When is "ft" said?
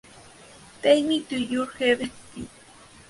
2.11-2.47